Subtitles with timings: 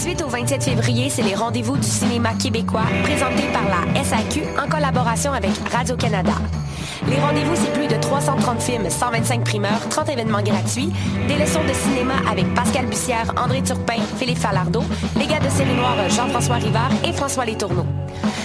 [0.00, 4.66] 18 au 27 février, c'est les rendez-vous du cinéma québécois présentés par la SAQ en
[4.66, 6.32] collaboration avec Radio-Canada.
[7.06, 10.90] Les rendez-vous, c'est plus de 330 films, 125 primeurs, 30 événements gratuits,
[11.28, 14.82] des leçons de cinéma avec Pascal Bussière, André Turpin, Philippe Falardeau,
[15.18, 17.84] les gars de série noire Jean-François Rivard et François Letourneau.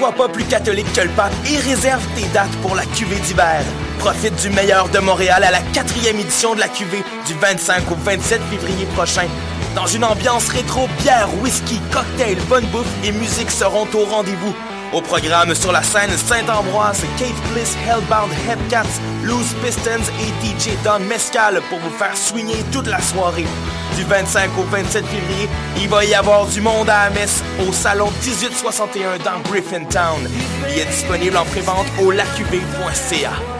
[0.00, 3.60] Sois pas plus catholique que le pape et réserve tes dates pour la cuvée d'hiver.
[3.98, 7.96] Profite du meilleur de Montréal à la quatrième édition de la cuvée du 25 au
[7.96, 9.28] 27 février prochain.
[9.76, 14.54] Dans une ambiance rétro, bière, whisky, cocktail, bonne bouffe et musique seront au rendez-vous.
[14.94, 21.00] Au programme sur la scène Saint-Ambroise, Kate Bliss, Hellbound, Headcats, Loose Pistons et DJ Don
[21.00, 23.44] Mescal pour vous faire swinger toute la soirée.
[24.00, 27.70] Du 25 au 27 février, il va y avoir du monde à la messe au
[27.70, 30.26] salon 1861 dans Griffintown.
[30.70, 33.59] Il est disponible en prévente au lacuvée.ca.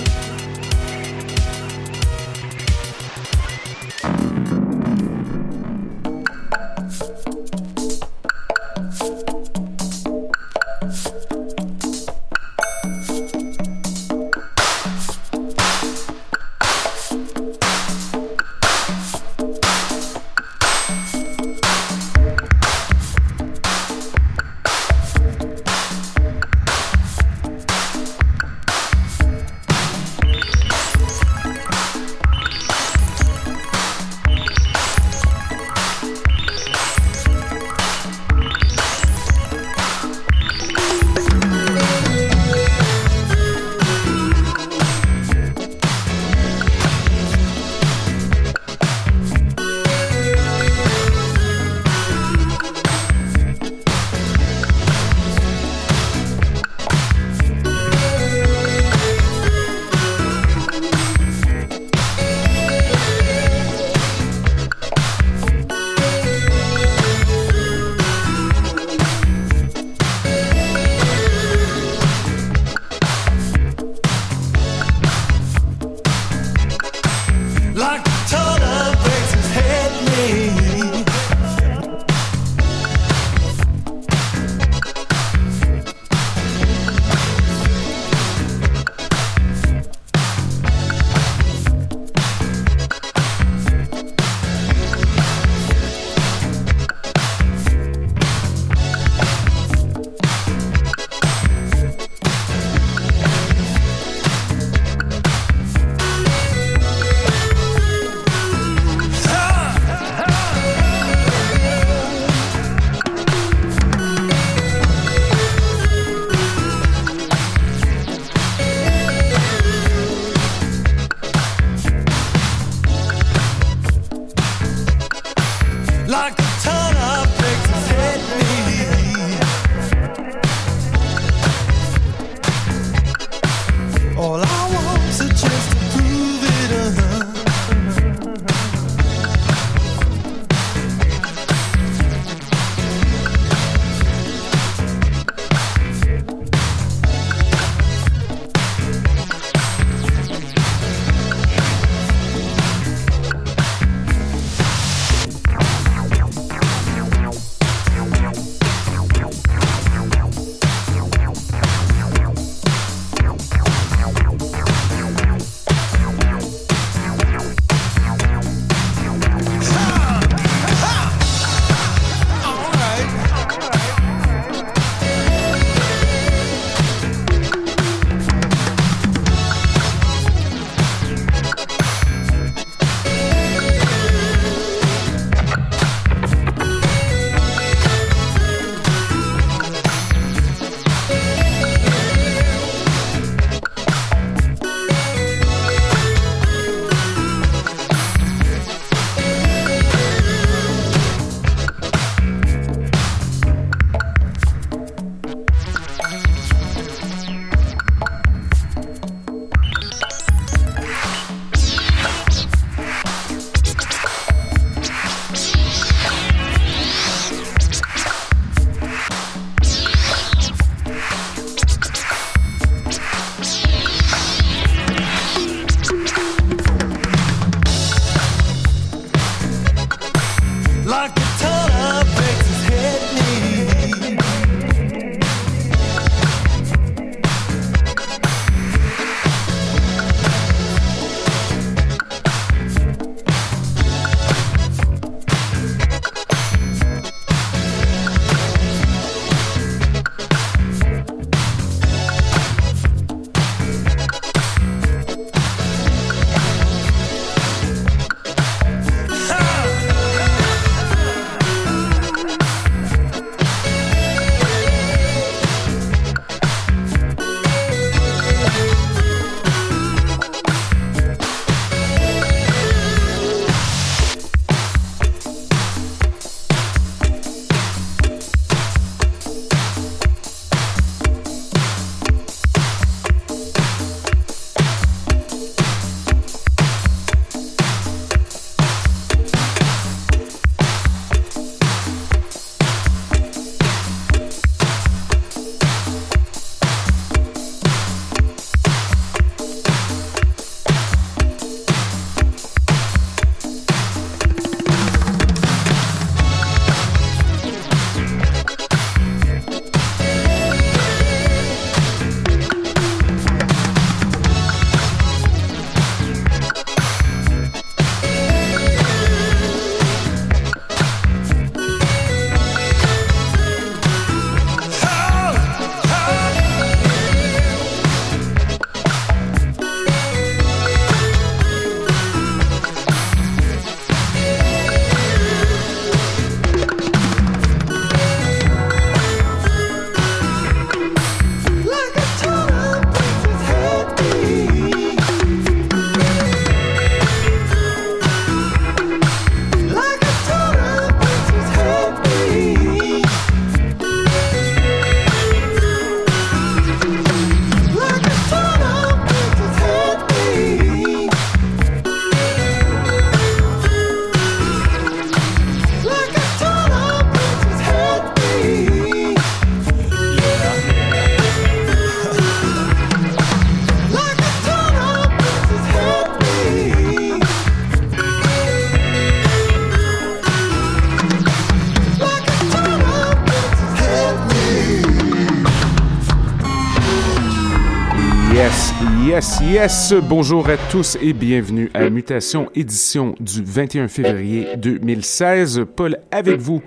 [389.11, 389.93] yes, yes.
[390.07, 395.65] Bonjour à tous et bienvenue à Mutation édition du 21 février 2016.
[395.75, 396.61] Paul avec vous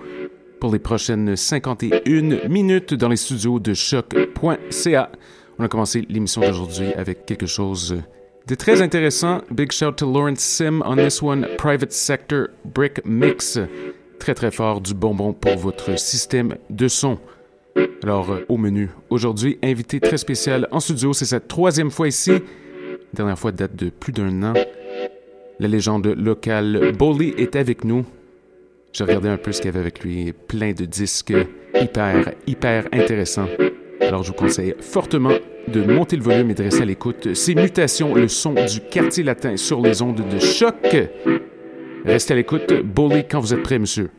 [0.61, 5.11] pour les prochaines 51 minutes dans les studios de choc.ca.
[5.59, 8.03] On a commencé l'émission d'aujourd'hui avec quelque chose
[8.47, 9.41] de très intéressant.
[9.51, 11.47] Big shout to Lawrence Sim on this one.
[11.57, 13.59] Private Sector Brick Mix.
[14.19, 17.19] Très très fort du bonbon pour votre système de son.
[18.03, 22.33] Alors, euh, au menu, aujourd'hui, invité très spécial en studio, c'est sa troisième fois ici.
[23.13, 24.55] dernière fois date de plus d'un an.
[25.59, 28.05] La légende locale Bolly est avec nous.
[28.93, 31.33] J'ai regardé un peu ce qu'il y avait avec lui, plein de disques
[31.75, 33.49] hyper, hyper intéressants.
[34.01, 35.33] Alors, je vous conseille fortement
[35.67, 37.35] de monter le volume et de rester à l'écoute.
[37.35, 40.75] C'est Mutations, le son du quartier latin sur les ondes de choc.
[42.05, 42.73] Restez à l'écoute.
[42.85, 44.11] Bolly, quand vous êtes prêt, monsieur.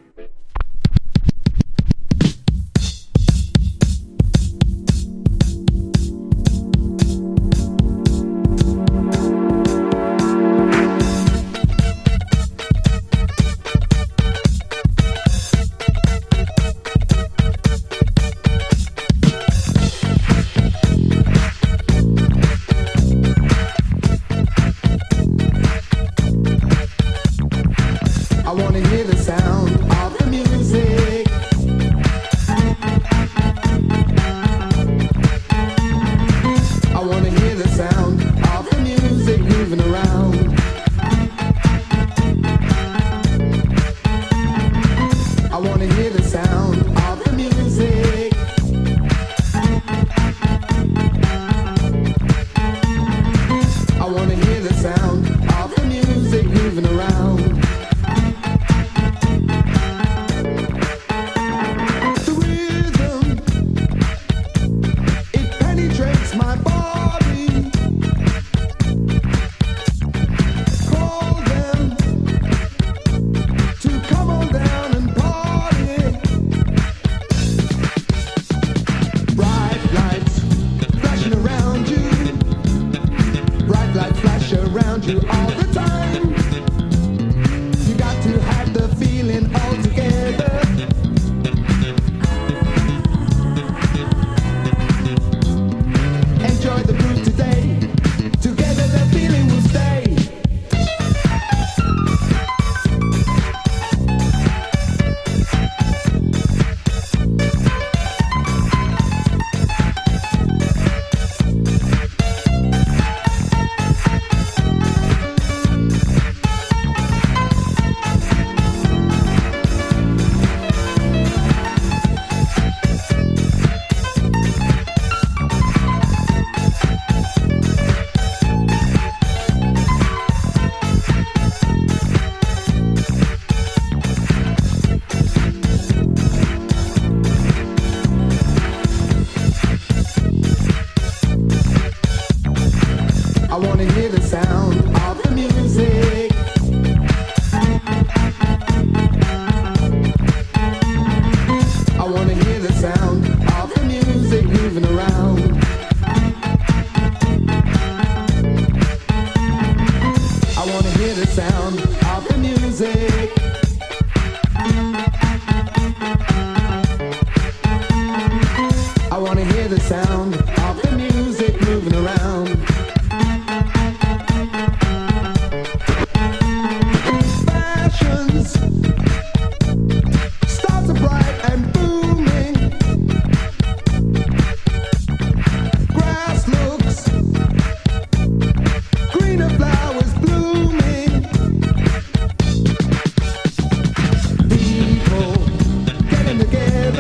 [85.06, 86.25] you all the time.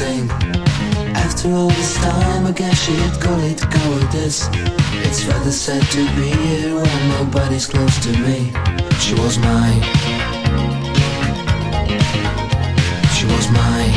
[0.00, 4.48] After all this time, I guess she'd call it cowardice.
[5.02, 8.52] It's rather sad to be here when nobody's close to me.
[9.00, 9.82] She was mine.
[13.16, 13.92] She was mine.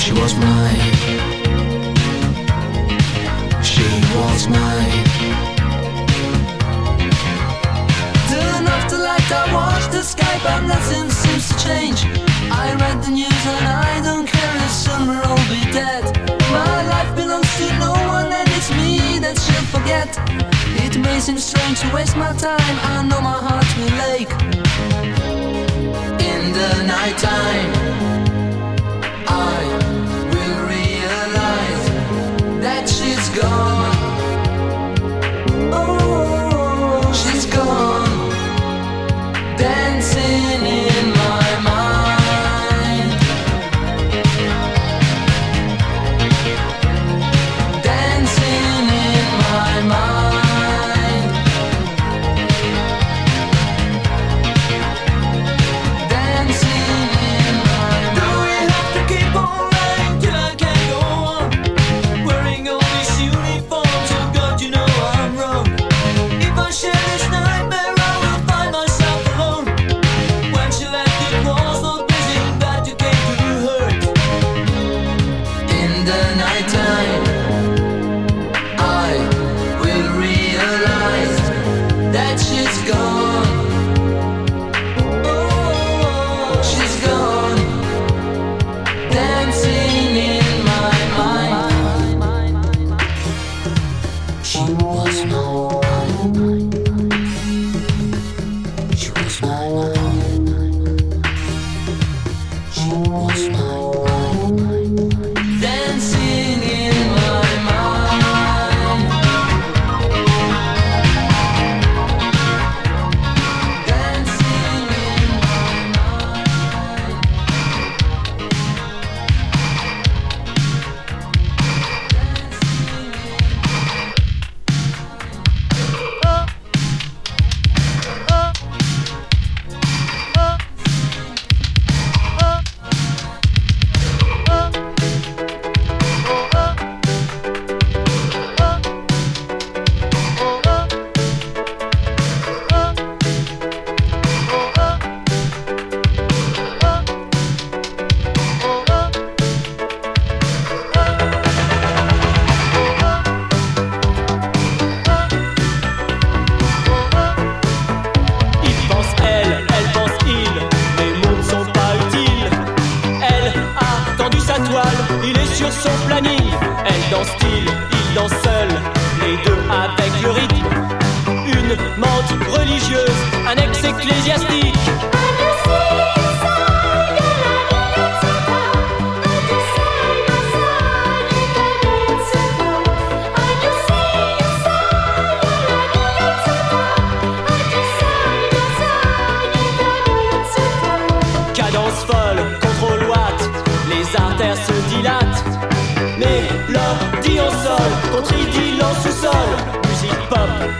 [0.00, 0.80] She was mine.
[3.62, 3.84] She
[4.16, 5.04] was mine.
[8.30, 12.31] Turn the light, I watch the sky, but nothing seems to change.
[12.54, 16.04] I read the news and I don't care if soon we'll all be dead.
[16.58, 20.10] My life belongs to no one and it's me that she'll forget.
[20.84, 24.34] It may seem strange to waste my time, I know my heart will ache.
[26.30, 27.70] In the night time,
[29.26, 29.58] I
[30.32, 31.84] will realize
[32.64, 33.96] that she's gone.
[35.72, 36.21] Oh,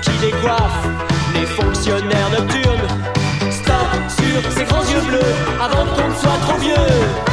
[0.03, 0.87] qui décoiffe
[1.35, 2.89] les fonctionnaires nocturnes.
[3.51, 7.32] Stop sur ses grands yeux bleus avant qu'on ne soit trop vieux.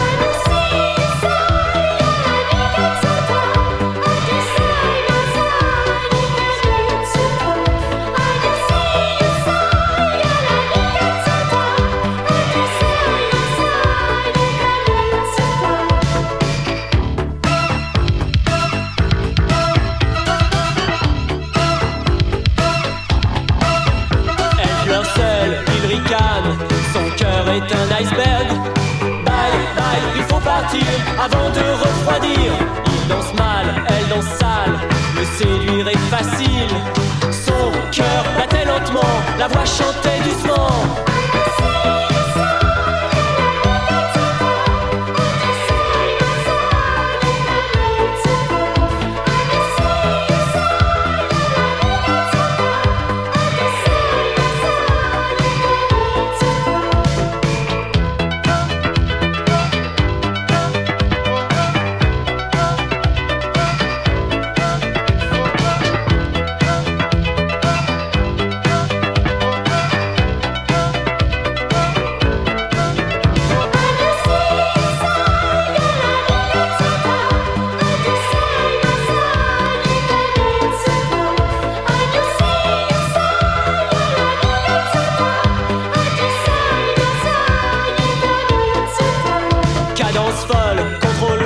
[90.48, 91.40] folle, contrôle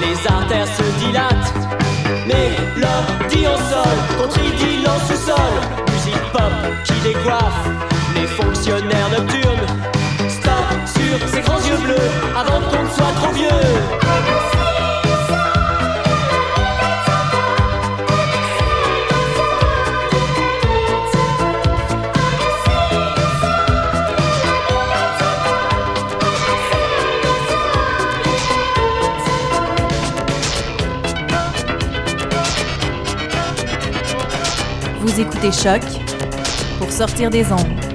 [0.00, 1.54] les artères se dilatent.
[2.26, 5.54] Mais l'homme dit en sol, contre idylle en sous-sol,
[5.92, 6.52] musique pop
[6.84, 7.68] qui décoiffe
[8.14, 9.66] les fonctionnaires nocturnes.
[10.28, 14.41] Stop sur ses grands yeux bleus, avant qu'on ne soit trop vieux.
[35.12, 35.82] Vous écoutez Choc
[36.78, 37.91] pour sortir des ondes.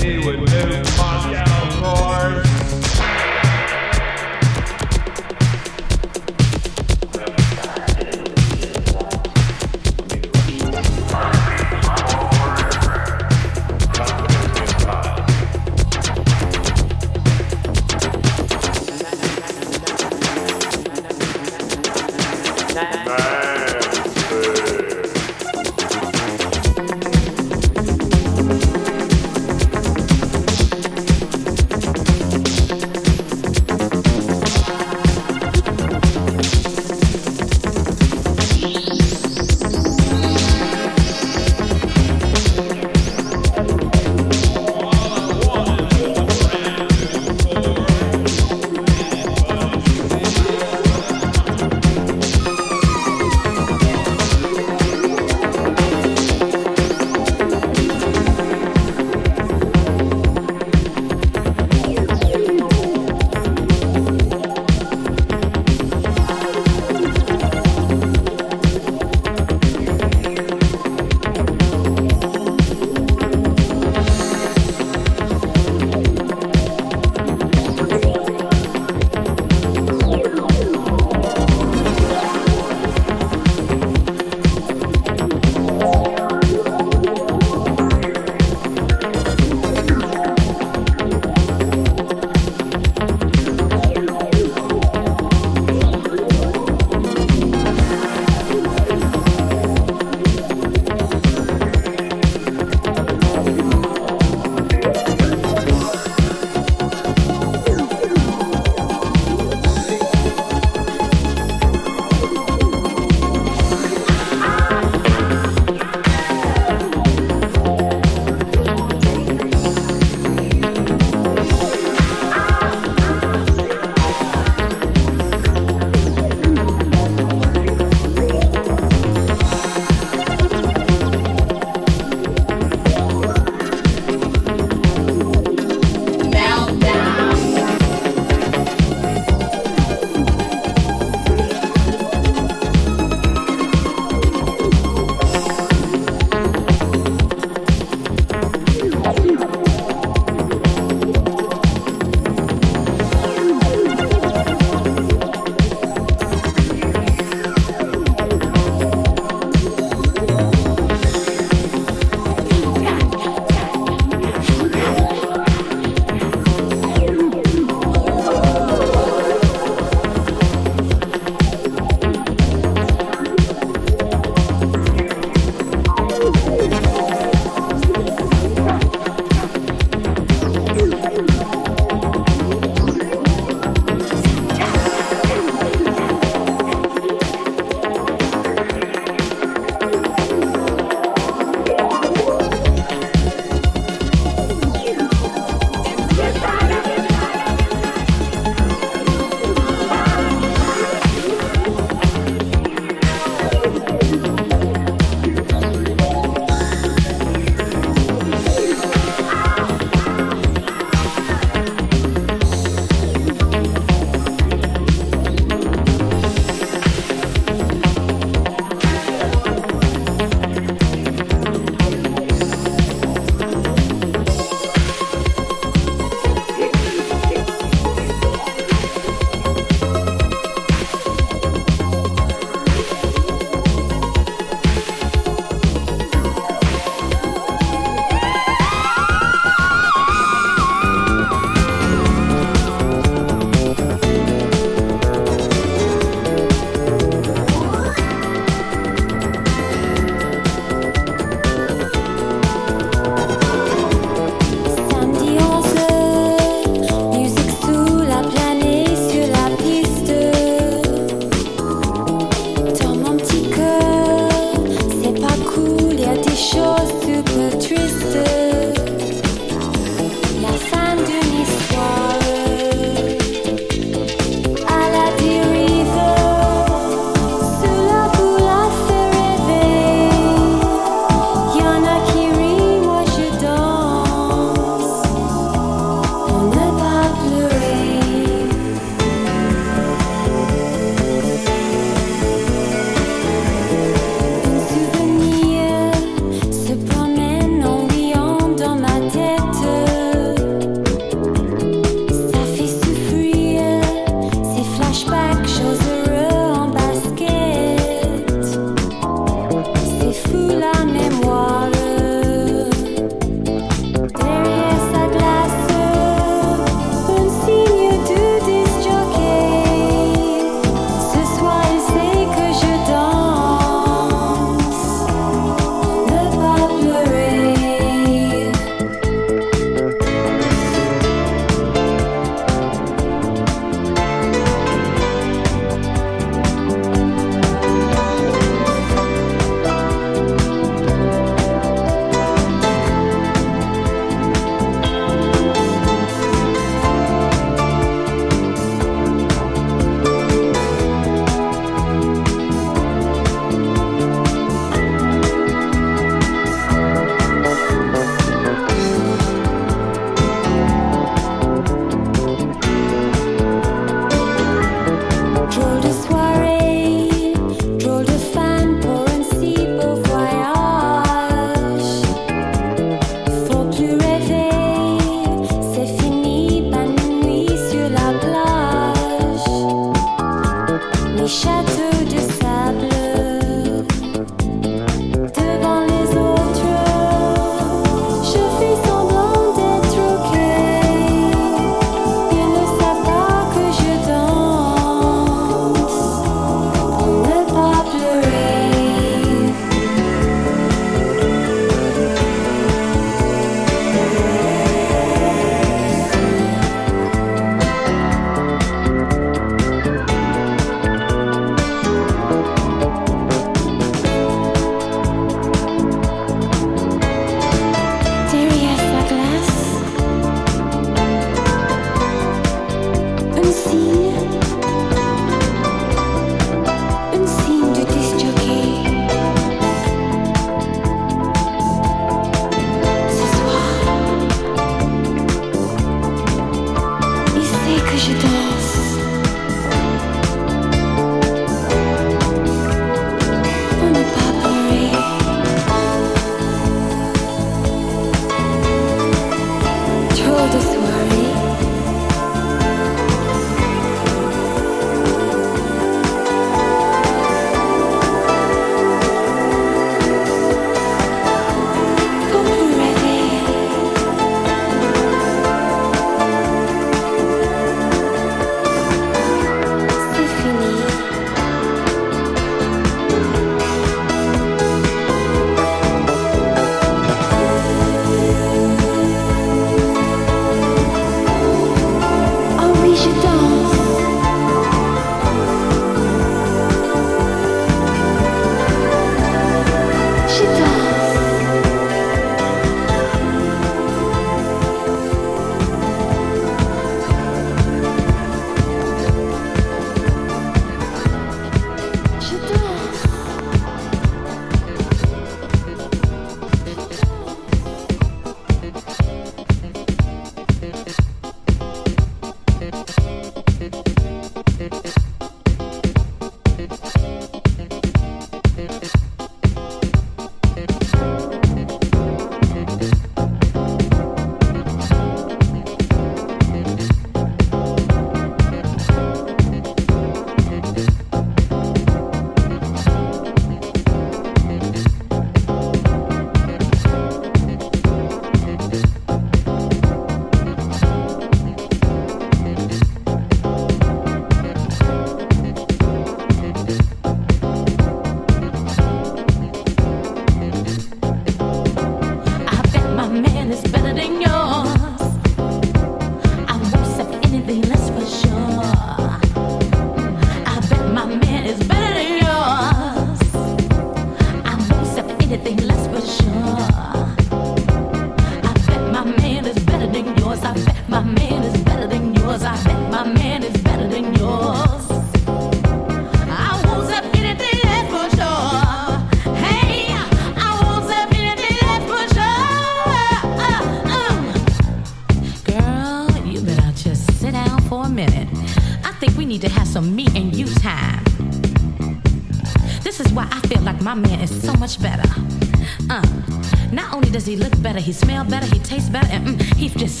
[597.73, 600.00] better, he smell better, he tastes better, and mm, he's just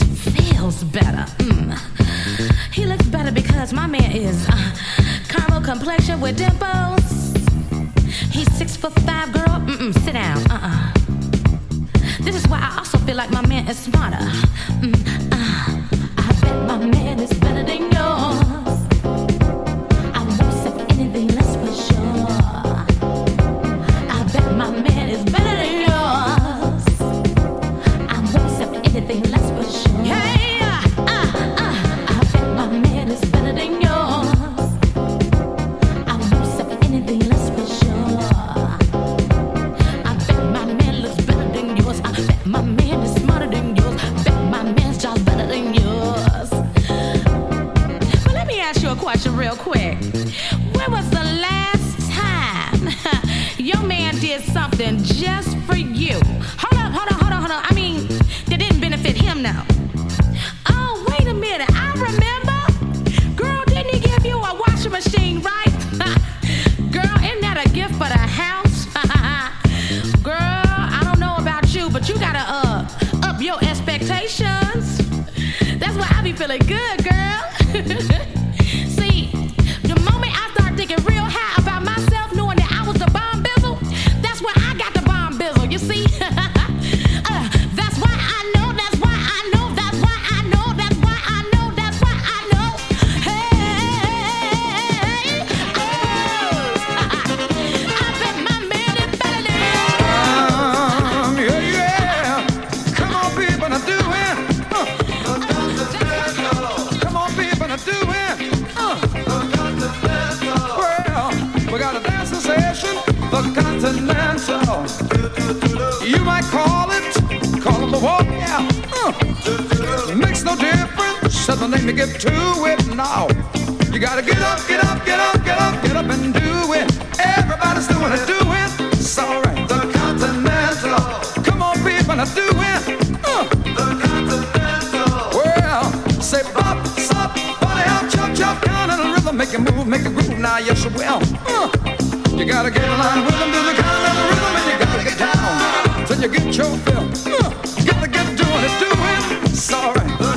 [146.21, 147.09] you get your fill.
[147.33, 147.49] Uh,
[147.83, 149.55] gotta get doing it, doing.
[149.55, 150.05] Sorry.
[150.19, 150.31] The.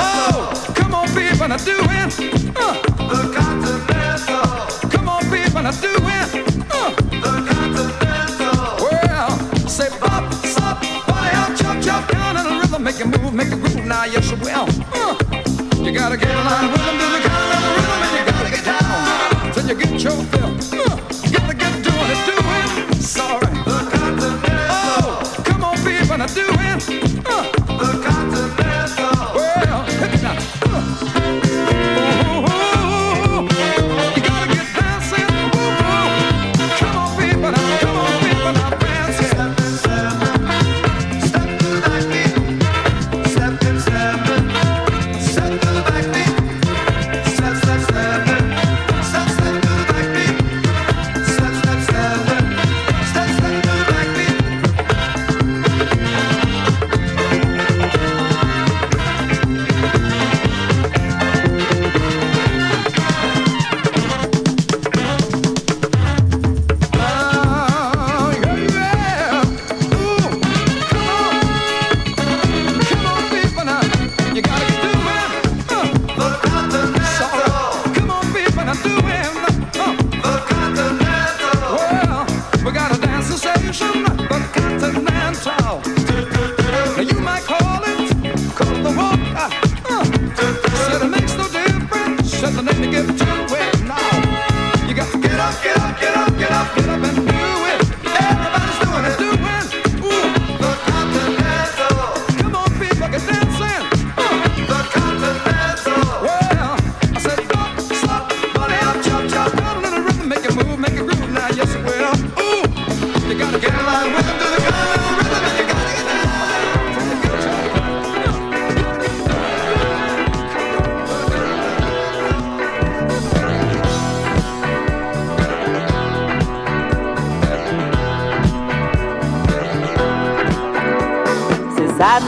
[0.00, 2.18] Oh, come on, people, I do it.
[2.56, 2.74] Uh.
[3.06, 4.88] The.
[4.90, 6.28] Come on, people, I do it.
[6.68, 8.50] Uh, the.
[8.82, 9.30] Well,
[9.68, 10.24] say bop,
[11.06, 11.30] body
[12.42, 13.84] the rhythm make a move, make a groove.
[13.86, 14.66] Now, yes, you will.
[14.92, 15.16] Uh.
[15.80, 16.97] You gotta get in line with them.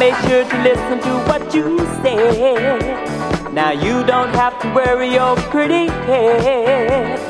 [0.01, 2.80] made sure to listen to what you said.
[3.53, 7.20] Now you don't have to worry your pretty head.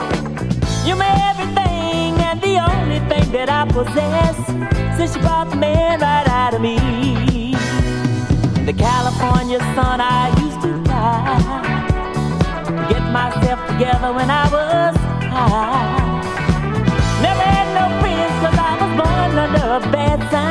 [0.86, 4.36] You're my everything and the only thing that I possess
[4.96, 6.76] since you brought the man right out of me.
[8.66, 11.42] The California sun, I used to cry.
[12.88, 14.96] Get myself together when I was
[15.34, 15.90] high.
[17.20, 20.49] Never had no friends, cause I was born under a bad sign.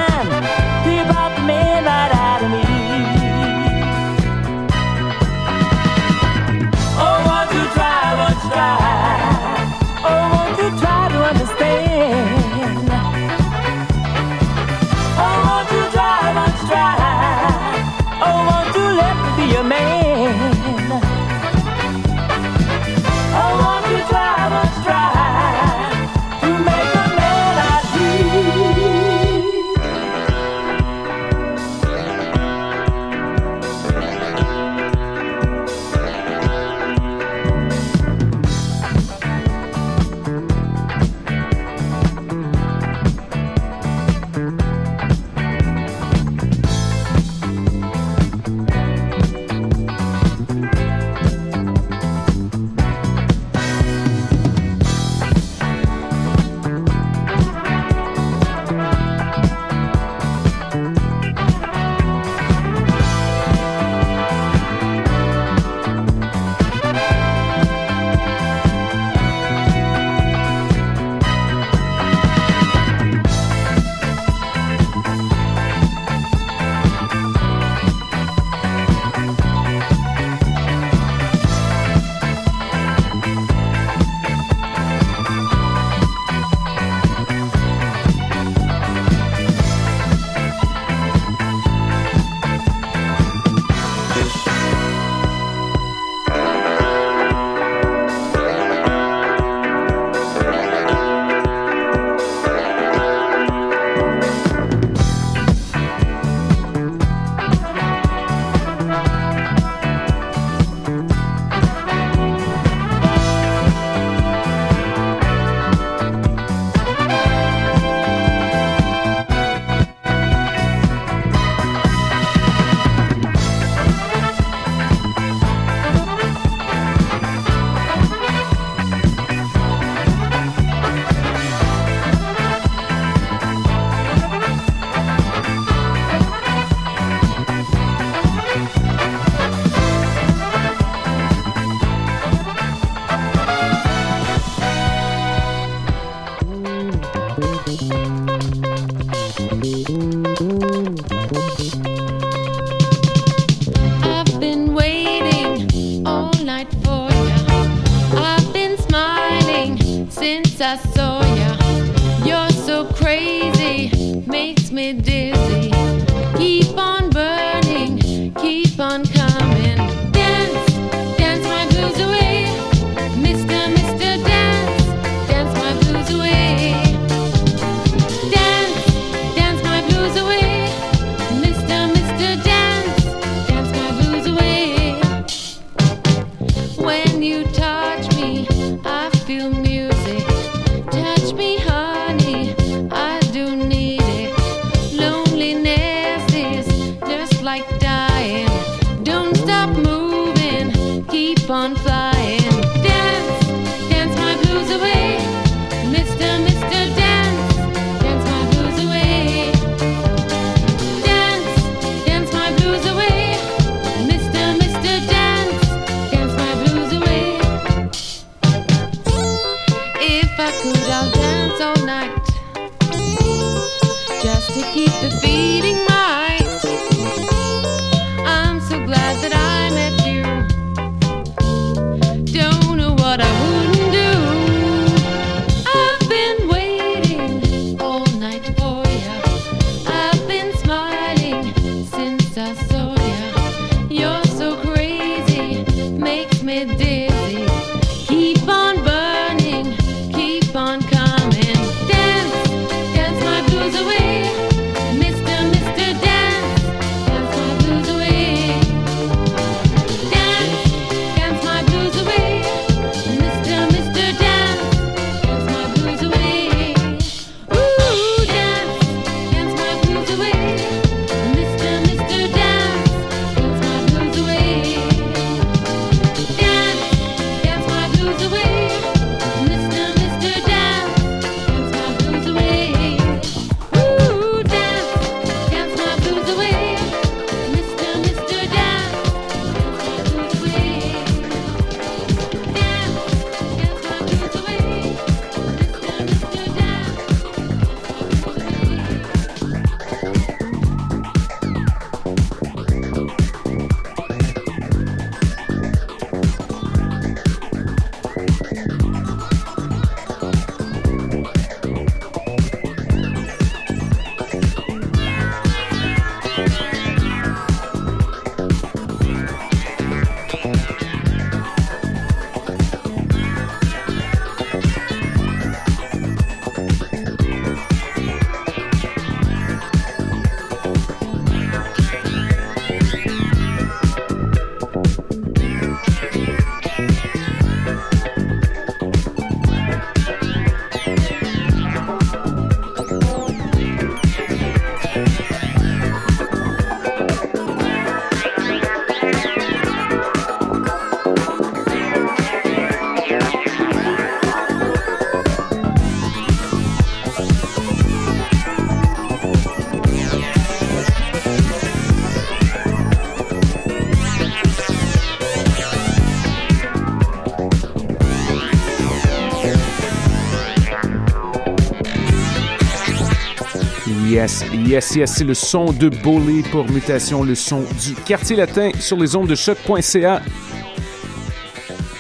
[374.20, 378.70] Yes, yes, yes, c'est le son de Bully pour Mutation, le son du quartier latin
[378.78, 380.22] sur les ondes de choc.ca.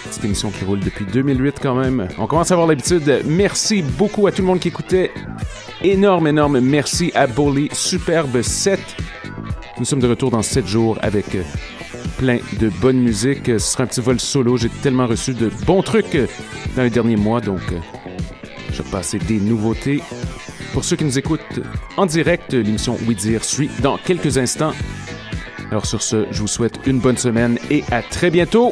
[0.03, 2.09] Petite émission qui roule depuis 2008 quand même.
[2.17, 3.21] On commence à avoir l'habitude.
[3.25, 5.11] Merci beaucoup à tout le monde qui écoutait.
[5.81, 7.69] Énorme, énorme merci à Bully.
[7.71, 8.81] Superbe set.
[9.77, 11.43] Nous sommes de retour dans 7 jours avec euh,
[12.17, 13.45] plein de bonne musique.
[13.45, 14.57] Ce sera un petit vol solo.
[14.57, 16.27] J'ai tellement reçu de bons trucs euh,
[16.75, 17.79] dans les derniers mois, donc euh,
[18.73, 20.01] je vais passer des nouveautés.
[20.79, 21.59] Pour ceux qui nous écoutent
[21.97, 24.71] en direct, l'émission Oui Dire suit dans quelques instants.
[25.71, 28.71] Alors sur ce, je vous souhaite une bonne semaine et à très bientôt.